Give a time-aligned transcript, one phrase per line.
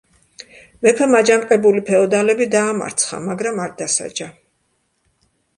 [0.85, 4.31] მეფემ აჯანყებული ფეოდალები დაამარცხა, მაგრამ არ დასაჯა.